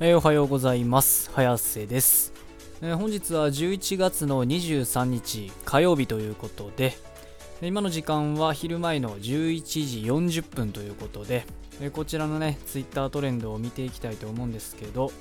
[0.00, 1.30] えーおはようございます。
[1.32, 2.32] 早瀬です、
[2.82, 6.94] えー本日は11月の23日火曜日ということで
[7.62, 11.46] 今の時間は昼前の11時40分ということで、
[11.80, 15.12] えーこちらのねツイッタートレンドを見ていきたいと思うんですけど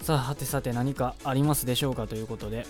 [0.00, 2.06] さあはてさて何かありますでしょうか？
[2.06, 2.64] ということで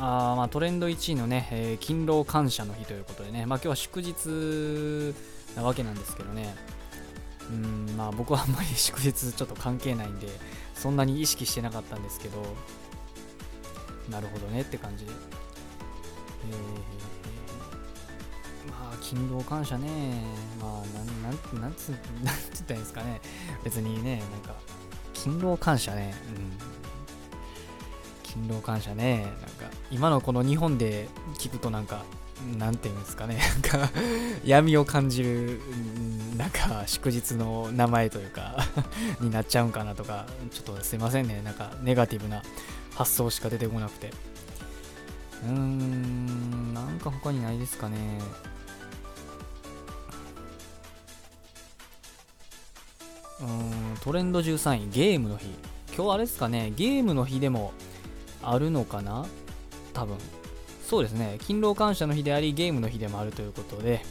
[0.00, 5.14] あまあトレンド1位のね、えー勤労感謝の日ということでね、まあ、今日は祝日
[5.56, 6.52] なわけなんですけどね
[7.50, 10.28] うんまあ僕はあんまり祝日ちょっと関係ないんで
[10.74, 12.42] そんなに意識してなかったんですけど
[14.10, 15.12] なるほどねって感じで。
[15.12, 20.22] えー、まあ勤労感謝ね。
[20.60, 21.88] まあなんなんなんつ
[22.22, 23.20] なんて言ったらいいんですかね。
[23.64, 24.54] 別にねなんか
[25.14, 26.14] 勤労感謝ね。
[26.36, 26.58] うん。
[28.22, 29.22] 勤労感謝ね。
[29.22, 31.08] なんか今のこの日本で
[31.38, 32.04] 聞くとなんか
[32.58, 33.38] なんていうんですかね。
[33.72, 33.90] なんか
[34.44, 35.60] 闇を感じる
[36.36, 38.56] なんか祝日の名前というか
[39.20, 41.40] になっちゃうんかなとかちょっとすいませんね。
[41.42, 42.42] なんかネガティブな
[42.94, 44.12] 発想しか出てこなくて。
[45.44, 47.96] うーんなんか他にないですかね。
[53.40, 55.46] うんトレンド13位ゲームの日。
[55.94, 56.72] 今日あれですかね。
[56.76, 57.72] ゲームの日でも
[58.42, 59.26] あるのかな？
[59.92, 60.16] 多分。
[60.88, 61.36] そうですね。
[61.40, 64.04] 勤労感謝の日でありゲームの日でもあるということで。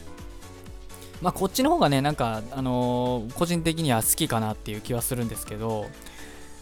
[1.22, 5.86] まあこっちの方がねなんかあのー個人的には好きかなっていう気はするんですけど。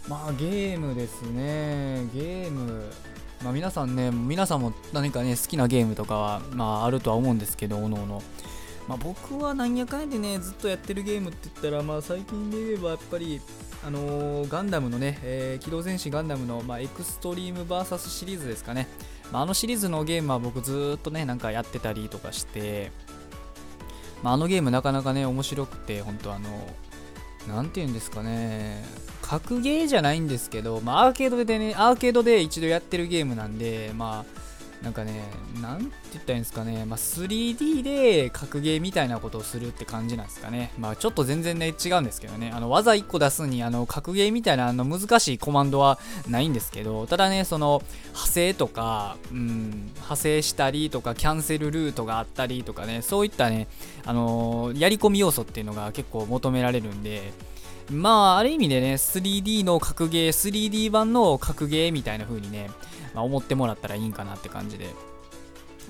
[0.09, 2.07] まあゲームですね。
[2.15, 2.85] ゲーム。
[3.43, 8.23] まあ皆さんね皆さんも何かね好きなゲームとかはまああるとは思うんですけどおのおの。
[8.87, 13.41] まあ僕はなんやかんやでねずっとやってるゲームって言ったらまあ最近で言えばやっぱり
[13.85, 18.87] あのーガンダムのね、えー機動戦士ガンダムの、まあ、エクストリーム VS シリーズですかね、
[19.33, 22.93] まあ、あのシリーズのゲームは僕ずっとねなんかやってたりとかして、
[24.23, 26.49] まあ、あのゲームなかなかね面白くて本当あの
[27.49, 28.85] 何て言うんですかね
[29.23, 34.54] 格ゲーじゃないんですけど、まあ、アーケードでねアーケードで一度やってるゲームなんでまあ
[34.85, 35.25] なんかね、
[35.63, 40.73] なんて言ったらいいんですかね、まあ、3D で格ゲーみたいなことをするって感じなんですかね。
[40.79, 53.69] まあ、ちょっと全然ね、違うんですけどね、あの技1個出すに、あの、格ゲーみたいなあの難しいコマンドはないんですけど、ただね、その、派生とか、うん、派生したりとか、キャンセルルートがあったりとかね、そういったね、
[54.05, 57.33] あのやり込み要素っていうのが結構求められるんで、
[57.91, 60.33] まあ、ある意味でね、3D の格ゲー、
[60.71, 62.71] 3D 版の格ゲーみたいな風にね、
[63.15, 64.95] まあ、思ってもらったらいいんかなって感じで。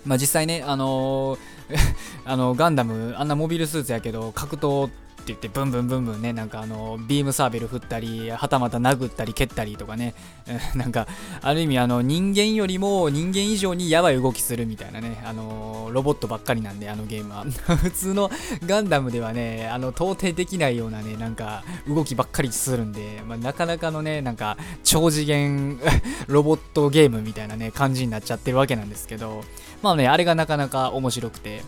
[0.05, 1.39] まあ、実際ね、あのー
[2.27, 10.15] あのガンダム、あんなモビルスーツやけど、格闘って言って、ブンブンブンブンね、なんかあのビームサーベル振ったり、はたまた殴ったり蹴ったりとかね、
[10.75, 11.07] なんか、
[11.41, 17.45] ある意味、あの人間よりも人間以上にやばい動きするみたいなね、あのロボットばっかりなんで、あのゲームは。
[17.77, 18.31] 普通の
[18.67, 25.79] ガンダムではね、あの到底できないようなね、なんか動きばっかりするんで、まあ、なかなかのね、なんか超次元
[26.27, 29.45] ロボットゲームみたいなね、感じになっちゃってるわけなんですけど、
[29.83, 31.63] まあね、あれがなかなか面白くて。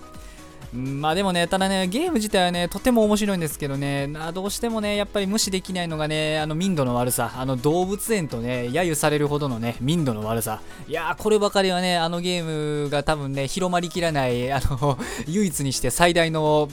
[0.77, 10.61] まあでもね、ただね、ゲーム自体はね、とても面白いんですけどね、などうしてもね、やっぱり無視できないのがね、あの民度の悪さ、あの動物園とね、揶揄されるほどのね、民度の悪さ。
[10.87, 16.69] いやー、こればかりはね、あのゲームが多分ね、広まりきらない、あの、唯一にして最大の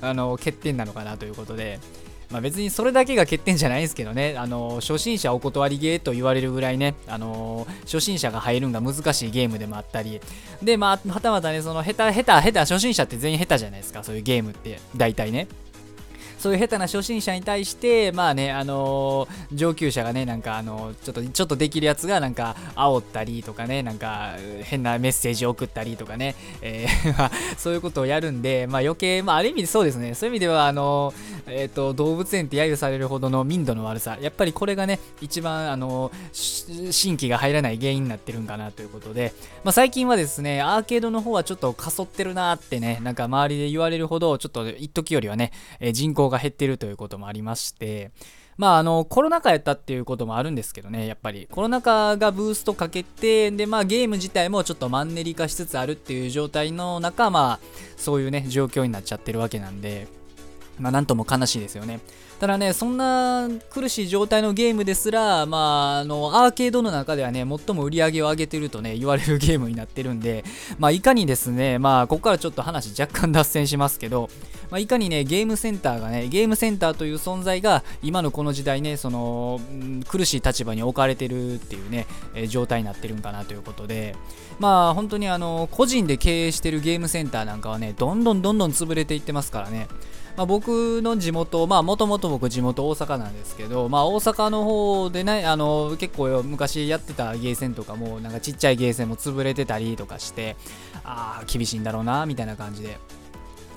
[0.00, 1.80] あの欠点なのかなということで。
[2.30, 10.20] まあ、別にそれだけが欠点じゃないんですけどね、あの初心者お断りゲーと言われるぐらいね、あの初心者が入るんが難しいゲームでもあったり、
[10.62, 15.48] で、まあ、はたまたね、その下手、下手、下手、初心者って全員下手じゃないですか、そういうゲームって、大体ね。
[16.38, 39.32] そういう下手な初心者に対して、まあね、あのー上級者がね、なんか、あのーちょっと、ちょっとできるやつが、なんか、煽ったりとかね、なんか、変なメッセージを送ったりとかね、えー そういうことをやるんで、まあ余計、まあある意味そうですね、そういう意味では、あのーえっ、と、動物園って揶揄されるほどの民度の悪さ、やっぱりこれがね、一番、あのー新規が入らない原因になってるんかなということで、
[39.64, 48.10] まあ最近はですね、アーケードの方はちょっとかそってるなーってね、なんか周りで言われるほど、ちょっと一時よりはね、えー人口が減ってるということもありまして、
[48.56, 57.66] まああのコロナ禍やったっていうこともあるんですけどね、やっぱりコロナ禍がブーストかけて、でまあゲーム自体もちょっとマンネリ化しつつあるっていう状態の中、まあ
[57.96, 60.08] そういうね、状況になっちゃってるわけなんで、
[60.78, 62.00] まあなんとも悲しいですよね。
[62.40, 70.44] ただね、そんな苦しい状態のゲームですら、まあ、あの、アーケードの中ではね、最も売り上げを上げてるとね、言われるゲームになってるんで、
[70.78, 74.30] まあ、いかにですね、まあ、ここからちょっと話若干脱線しますけど、
[74.70, 79.60] まあ、いかにね、ゲームセンターがね、ゲームセンターという存在が、今のこの時代ね、その、
[80.06, 82.06] 苦しい立場に置かれてるっていうね、
[82.36, 84.14] え状態になってるんかなということで、
[84.60, 89.88] まあ、本当にあの、個人で経営してるゲームセンターなんかはね、どんどんどんどん潰れていってますからね、
[90.38, 100.54] まあ、僕の地元、まあもともと僕地元大阪なんですけど、まあ大阪の方でね、あの、結構昔やってたゲーセンとかも、なんかちっちゃいゲーセンも潰れてたりとかして、
[101.02, 103.00] ああ、厳しいんだろうな、みたいな感じで。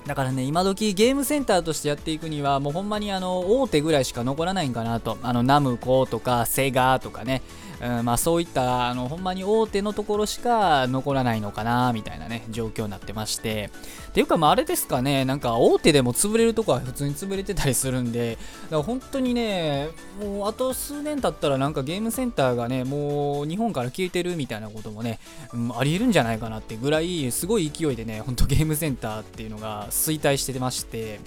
[0.06, 5.18] だからね、今時ゲームセンターとしてやっていくには、もうほんまにあの、大手ぐらいしか残らないんかなと。
[5.24, 7.42] あの、ナムコとか、セガとかね、
[7.82, 13.70] うん、まあそういったあのほんまに大手のところしか残らないのかなみたいなね状況になってまして。
[14.10, 19.88] っていうかまああれですかねなんか大手でも潰れるとこは普通に潰れてたりするんでだから本当にね
[20.20, 25.18] もうあと数年経ったらなんかゲームセンターがねもう日本から消えてるみたいなこともね、
[25.54, 31.18] うん、ありえるんじゃないかなってぐらいすごい勢いでねほんとゲームセンターっていうのが衰退してまして。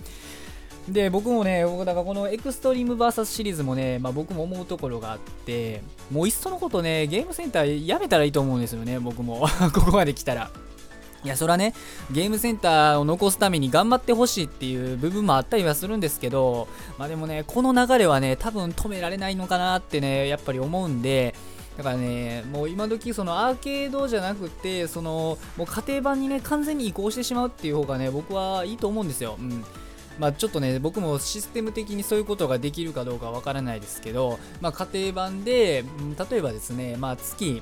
[0.89, 10.51] で僕もね僕だからこのエクストリーム VS シリーズもね、まあ、僕も思うところがあってもういっそのことねゲームセンターやめたらいいと思うんですよね僕も ここまで来たら
[11.23, 11.73] いやそらね
[12.11, 16.67] ゲームセンターを残すために頑張ってほしいっていう部分もあったりはするんですけど
[16.99, 21.33] まあでもねこの流れはね多分止められないのかなってねやっぱり思うんで
[21.77, 29.35] だからね、もう今時そのアーケードじゃなくて、そのもう家庭版にね、完全に移行してしまうっていう方がね、僕はいいと思うんですよ。
[29.37, 29.65] うん。
[30.19, 35.83] まあ、ちょっとね、僕もシステム的にそういうことができるかどうかわからないですけど、まあ、家庭版で、
[36.29, 37.61] 例えばですね、まあ、月、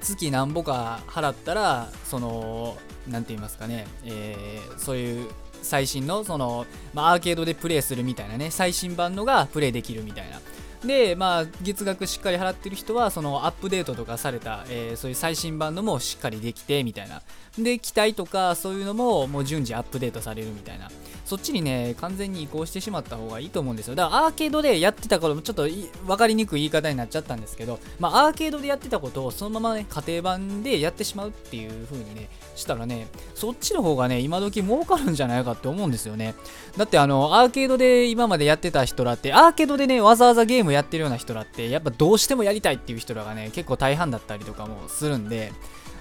[0.00, 2.76] 月何ぼか払ったら、その、
[3.08, 5.28] なんて言いますかね、えー、そういう
[5.62, 10.40] 最新の、その、まあ、アーケードでプレイするみたいなね、最新版のがプレイできるみたいな。
[10.84, 17.22] で、まあ、月額しっかり払ってる人は、そのアップデートとかされた、えー、そういう最新版のもしっかりできて、みたいな。
[17.58, 20.88] で、機体とかそういうのももう順次アップデートされるみたいな。
[21.30, 23.94] そっちにね、完全に移行してしまった方がいいと思うんですよ。
[23.94, 33.06] だからアーケードでやってた頃もちょっと分かりにくい言い方になっちゃったんですけど、まあ、アーケードでやってたことをそのままね、家庭版でやってしまうっていう風にね、したらね、
[33.36, 36.34] そっちの方がね、今時儲かるんじゃないかって思うんですよね。
[36.76, 45.52] だってあの、アーケードで今までやってた人らって、アーケードでね、わざわざゲームやってるような人らって、やっぱどうしてもやりたいっていう人らがね、結構大半だったりとかもするんで、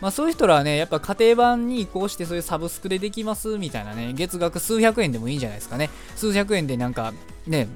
[0.01, 5.89] まあ、そういう人らはね、やっぱ家庭版に移行してそういうサブスクでできますみたいなね、月額数百円でもいいんじゃないですかね。
[6.15, 7.13] 数百円でなんか
[7.47, 7.67] ね、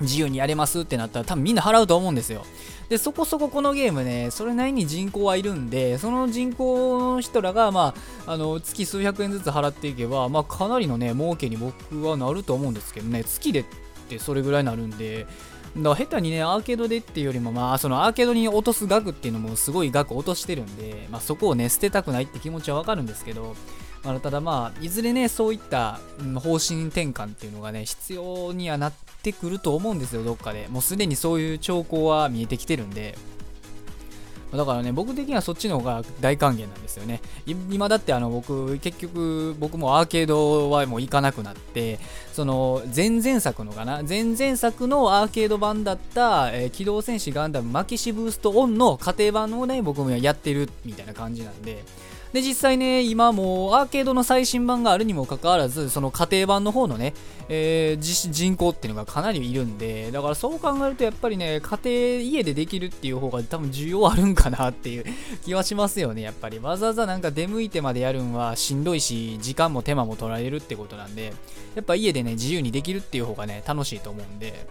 [0.00, 2.44] 自由にやれますってなったら多分みんな払うと思うんですよ。
[2.88, 7.94] で、そこそここのゲームね、それなりに人口はいるんで、その人口の人らが、ま
[8.26, 13.64] あ、あの、月数百円ずつ払っていけば、まあ、かなりのね、儲けに僕はなると思うんですけどね、月でっ
[14.08, 15.26] てそれぐらいになるんで、
[15.76, 23.56] だから下手にね、アーケードでっていうよりも、まあ、そのアーケードに落とす額っていうのもすごい額落としてるんで、まあ、そこをね、捨てたくないって気持ちはわかるんですけど、
[24.04, 25.98] まあ、ただまあ、いずれね、そういった、
[26.36, 28.92] 方針転換っていうのがね、必要にはなっ
[29.22, 30.68] てくると思うんですよ、どっかで。
[30.68, 33.18] もうすでにそういう兆候は見えてきてるんで。
[34.56, 37.20] だからね、僕的にはそっちの方が大歓迎なんですよね。
[37.46, 41.98] 今だってあの僕、結局僕もアーケードはもう行かなくなって、
[42.32, 51.84] その前々作のかな、前々作のアーケード版だった、えー、機動戦士ガンダムマキシブーストオンの家庭版をね、僕もやってるみたいな感じなんで、
[52.34, 57.14] で、実際ね、今もアーケードの最新版があるにもかかわらず、その家庭版の方のね、
[57.48, 65.04] えー、人口っていうのがかなりいるんで、だからそう考えるとやっぱりね、家庭、家でできるっていう方が多分需要あるんかなっていう
[65.46, 66.58] 気はしますよね、やっぱり。
[66.58, 71.32] わざわざなんか出向いてまでやるんはしんどいし、時間も手間も取られるってことなんで、
[71.76, 74.66] やっぱ家でね、自由にできるっていう方がね、楽しいと思うんで、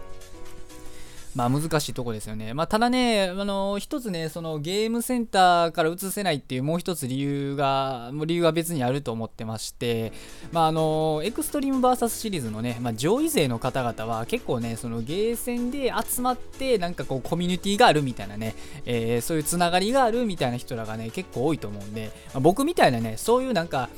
[1.34, 2.54] まあ難しいとこですよね。
[2.54, 10.12] まあただね、あの、一つね、そのゲームセンターから移せないっていうもう一つ理由が、理由は別にあると思ってまして、
[10.52, 23.88] まああの、エクストリーム VS シリーズのね、まあ上位勢の方々は結構ね、そのゲーセンで集まってなんかこうコミュニティがあるみたいなね、えー、そういうつながりがあるみたいな人らがね、結構多いと思うんで、まあ、僕みたいなね、そういうなんか、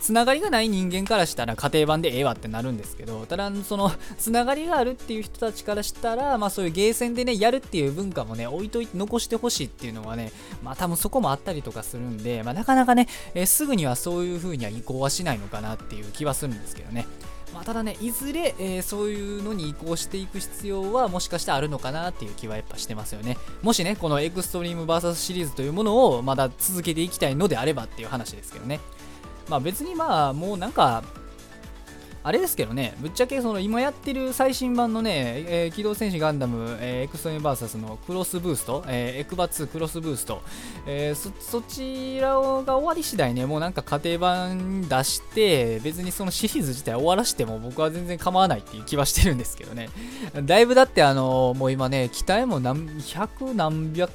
[0.00, 17.06] つながりがない人間からしたら家庭版でええわってなるんですけど、ただ、その、つながりがあるっていう人たちからしたら、まあそういうゲーセンでね、やるっていう文化もね、置いといて残してほしいっていうのはね、まあ多分そこもあったりとかするんで、まあなかなかね、え、すぐにはそういう風には移行はしないのかなっていう気はするんですけどね。
[17.56, 23.38] まあ、ただね、いずれ、え、そういうのに移行していく必要はもしかしてあるのかなっていう気はやっぱしてますよね。
[23.62, 28.78] もしね、このエクストリーム VS シリーズというものをまだ続けていきたいのであればっていう話ですけどね。
[29.48, 31.02] まあ別にまあもうなんか
[32.26, 40.42] あれですけどね、ぶっちゃけその今やってる最新版のね、えー、機動戦士ガンダム、えー、エクストリーム VS のクロスブースト、えー、エクバ2クロスブースト、
[40.88, 42.40] えー、そそちらが
[42.78, 49.88] 終わり次第ね、もうなんか家庭版出して、別にそのシリーズ自体終わらしても僕は全然構わないっていう気はしてるんですけどね。
[50.42, 54.10] だいぶだってあのもう今ね、機体も何100何百、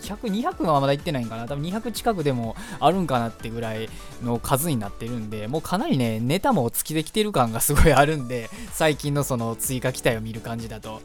[0.00, 3.88] 100、200がまだいってないんかな、多分200近くでもあるんかなってぐらい
[4.20, 11.00] の数になってるんで、もうかなりね、ネタも尽きてきてる感がすごいあるんで、最近のその追加期待を見る感じだと。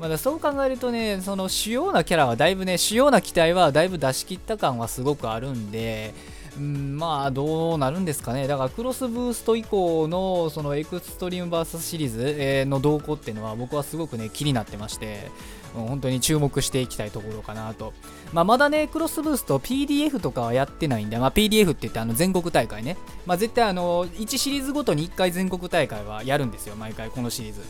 [0.00, 6.14] まだそう考えるとね、その主要なキャラはだいぶね、主要な機体はだいぶ出し切った感はすごくあるんで、
[6.56, 8.46] うん、まあどうなるんですかね。
[8.46, 15.30] だからクロスブースト以降のそのエクストリームバーサスシリーズ、の動向っていうのは僕はすごくね、気になってまして、
[15.74, 17.92] 本当に注目していきたいところかなと。
[18.32, 22.96] まあ、まだね、クロスブースト PDF とかはやってないんで、まあ、PDF って言ってあの全国大会ね。
[23.26, 27.60] まあ、絶対あの、1シリーズごとに1回全国大会はやるんですよ、毎回このシリーズ。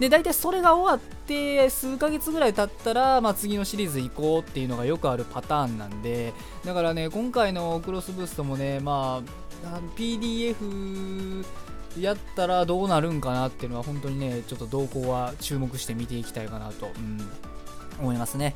[0.00, 6.32] で、大体それが終わって、数ヶ月ぐらい経ったら、まあ、次のシリーズ行こうっていうのがよくあるパターンなんで、
[6.64, 9.22] だからね、今回のクロスブーストもね、ま
[9.64, 11.44] あ、PDF
[11.98, 17.20] やったらどうなるんかなっていうのは本当にね、ちょっと動向は注目して見ていきたいかなと、うん、
[18.00, 18.54] 思いますね。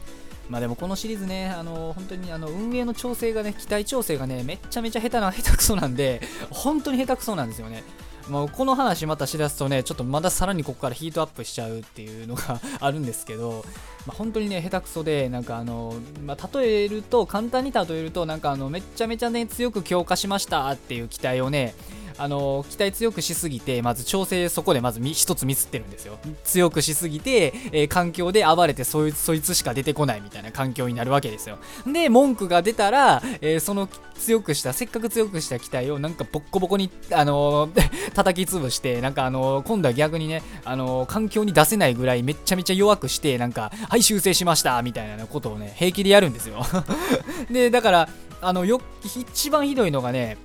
[0.48, 7.82] まあでもこのシリーズね、あの本当にあの運営の調整がね、機体調整がね、めっちゃめちゃ下手な、下手くそなんで、本当に下手くそなんですよね。
[8.28, 13.64] もうこの話またしだすとね、ちょっとまださらにここからヒートアップしちゃうっていうのが あるんですけど、
[14.06, 21.74] まあ、本当にね、下手くそで、なんかあの、まあ、例えると、簡単に例えると、なんかあの、めっちゃめちゃね、強く強化しましたっていう機体をね、
[22.18, 26.18] あの期待強くしすぎてまず調整そこでまず一つミスってるんですよ。
[26.44, 31.58] 強くしすぎて、えー、環境で暴れてそいそいつしか出てこないみたいな環境になるわけですよ。
[31.86, 46.64] で文句が出たら、えー、その強くしたせっかく強くした機体をなんかボッコボコにあのー、 叩き潰してなんかあの今度は逆にねあの環境に出せないぐらいめっちゃめちゃ弱くしてなんかはい修正しましたみたいなことをね平気でやるんですよ。
[47.50, 48.08] でだから
[48.40, 50.36] あのよ一番ひどいのがね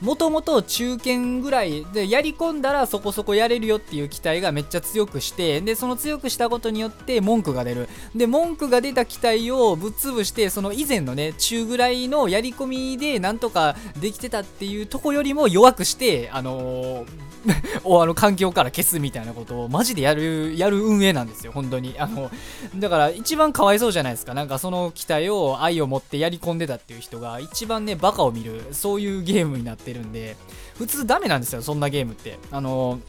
[0.00, 7.88] もともと中堅ぐらいでやり込んだらそこそこやれるよっていう期待がめっちゃ強くしてでその強くしたことによって文句が出る。
[8.14, 17.24] で文句が出た機体をぶっ潰してその以前のね中ぐらいのやり込みでなんとかできてたっていうとこよりも弱くしてあのー
[17.84, 21.94] あの環境から消すみたいなことをマジでやるやる運営なんですよ本当に。
[21.98, 22.30] あの
[22.76, 24.34] だから一番かわいそうじゃないですか。
[24.34, 30.36] なんかその機体を愛を持ってやり込んでたっていう人が一番ねバカを見るそういうゲームになっててるんで
[30.76, 32.38] 普通ダメなんですよそんなゲームって。
[32.50, 33.00] あの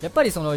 [0.00, 0.54] やっぱりその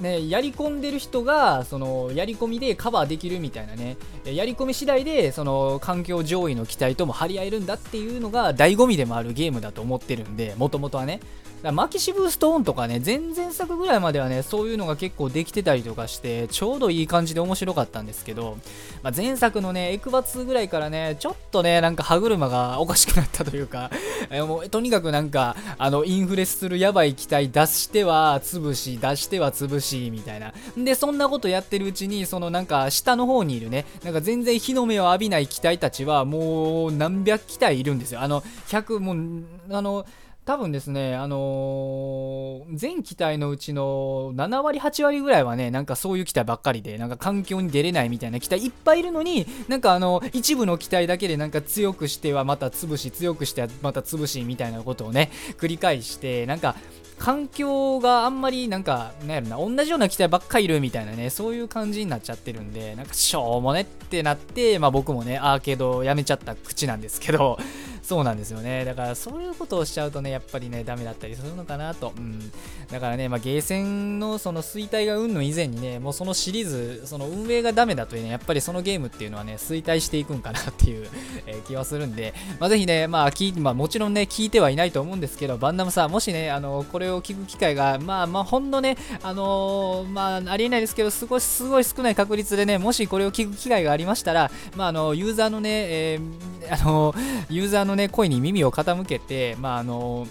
[0.00, 3.96] ね、やり込んでる人がそのやり込みでカバーできるみたいなね。
[4.24, 11.20] やり込み次第でその環境上位の機体とも張り合えるんだっていうのが醍醐味でもあるゲームだと思ってるんでもともとはね。
[11.62, 18.56] だマキシブストーンとかね、前々作ぐらいまではね、そういうのが結構できてたりとかして、ちょうどいい感じで面白かったんですけど、
[19.02, 23.90] まあ、前作のね、エクバツぐらいからね、ちょっとね、なんか歯車がおかしくなったというか、
[24.46, 30.54] もうとにかくなんか、あの、インフレするやばい機体出しては潰し、出しては潰し、みたいな。
[30.78, 38.22] で、そんなことやってるうちに、そのなんか、下の方にいるね、なんか全然日の目を浴びない機体たちは、もう何百機体いるんですよ。
[38.22, 40.06] あの、100、もう、あの、
[40.50, 56.74] 多分ですね、あのー、全機体のうちの7割、8割ぐらいはね、なんかそういう機体ばっかりで、なんか環境に出れないみたいな機体いっぱいいるのに、なんかあの、一部の機体だけでなんか強くしてはまた潰し、強くしてはまた潰しみたいなことをね、繰り返して、なんか、
[57.20, 67.58] 環境があんまりなんか、なんやろな、同じような機体ばっかりいるみたいなね、そういう感じになっちゃってるんで、なんかしょうもねってなって、まあ僕もね、アーケードをやめちゃった口なんですけど、
[68.02, 68.84] そうなんですよね。
[68.84, 72.12] だからそういうことをしちゃうとね、やっぱりね、ダメだったりするのかなと。
[72.16, 72.52] うん。
[72.90, 81.08] だからね、まあ、ゲーセンのその衰退がうんぬ以前にね、もうそのシリーズ、その運営がダメだというね、やっぱりそのゲームっていうのはね、衰退していくんかなっていう
[81.46, 97.14] え、気はするんで、まあ、ぜひね、まあ聞まあ、もちろんね、聞いてはいないと思うんですけど、バンダムさん、もしね、あの、これを聞く機会が、まあまあ、ほんのね、あのー、まあ、ありえないですけど、すごい、すごい少ない確率でね、もしこれを聞く機会がありましたら、まあ、あの、ユーザーのね、えー、あの、
[97.48, 100.26] ユーザーののね、声に耳を傾けて、まあ、あの、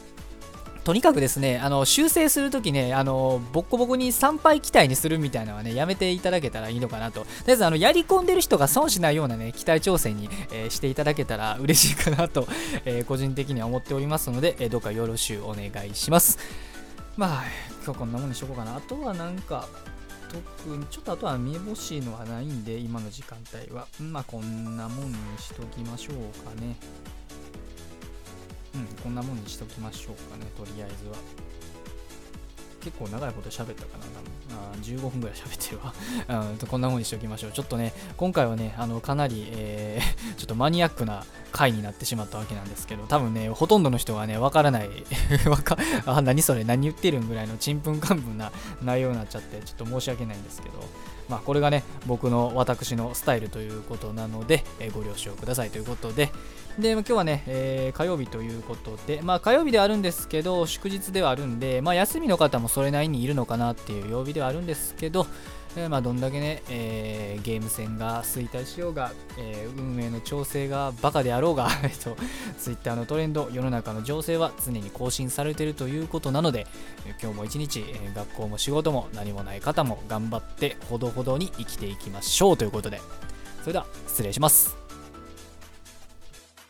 [0.85, 7.21] とにかくですね、あの修正するときね、あのボッコボコに参拝機体にするみたいなのはね、やめていただけたらいいのかなと。
[7.21, 12.47] とりあえず、あのやり込んでる人が損しないようなね、機体調整に、えー、していただけたら嬉しいかなと、
[12.85, 16.39] えー、個人的には思っておりますので、えー、どうかよろしゅうお願いします。
[17.17, 17.43] まあ、
[17.83, 18.77] 今日こんなもんにしとこうかな。
[18.77, 19.67] あとはなんか、
[20.63, 23.85] 特に、ちょっとあとは見えぼしいのはないんで、今の時間帯は。
[23.99, 26.77] まあ、こんなもんにしときましょうかね。
[28.75, 31.15] うん、こんなもんにしときましょうかね、とりあえずは。
[32.81, 34.05] 結構長いこと喋ったかな、
[34.55, 36.57] あ15分ぐらい喋ってるわうん。
[36.67, 37.51] こんなもんにしておきましょう。
[37.51, 44.89] ちょっとね、今回はね、あのかなり、えー、 ちょっとマニアックな回になってしまったわけなんですけど、多分ね、ほとんどの人がね、わからない
[45.45, 50.85] わか、あ、何それ、何言ってるんぐらいのちんぷんかんぷんな内容になっちゃって、ちょっと申し訳ないんですけど、
[51.27, 56.31] まあ、これがね、僕の私のスタイルということなので、えー、ご了承くださいということで、
[56.79, 65.27] で、今日はね、えー、火曜日ということで、まあ火曜日ではあるんですけど、祝日ではあるんで、まあ休みの方もそれなりにいるのかなっていう曜日ではあるんですけど、
[65.75, 72.15] えー、まあどんだけね、えー、ゲーム戦が衰退しようが、えー、運営の調整がバカであろうが、 えっと、
[72.57, 76.65] Twitter のトレンド、世の中の情勢は常に更新されているということなので、
[77.21, 83.01] 今日も一日、え学校も仕事も何もない方も頑張ってほどほどに生きていきましょうということで、
[83.61, 84.78] それでは失礼します。